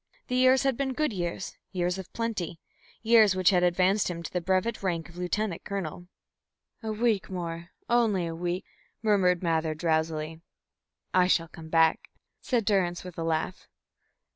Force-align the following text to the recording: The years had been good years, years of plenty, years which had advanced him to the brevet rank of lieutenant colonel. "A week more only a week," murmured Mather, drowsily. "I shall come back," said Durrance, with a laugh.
The 0.29 0.35
years 0.35 0.63
had 0.63 0.77
been 0.77 0.93
good 0.93 1.13
years, 1.13 1.57
years 1.71 1.99
of 1.99 2.11
plenty, 2.11 2.59
years 3.03 3.35
which 3.35 3.51
had 3.51 3.61
advanced 3.61 4.09
him 4.09 4.23
to 4.23 4.33
the 4.33 4.41
brevet 4.41 4.81
rank 4.81 5.09
of 5.09 5.15
lieutenant 5.17 5.63
colonel. 5.63 6.07
"A 6.81 6.91
week 6.91 7.29
more 7.29 7.69
only 7.87 8.25
a 8.25 8.33
week," 8.33 8.65
murmured 9.03 9.43
Mather, 9.43 9.75
drowsily. 9.75 10.41
"I 11.13 11.27
shall 11.27 11.49
come 11.49 11.69
back," 11.69 12.09
said 12.39 12.65
Durrance, 12.65 13.03
with 13.03 13.15
a 13.19 13.23
laugh. 13.23 13.67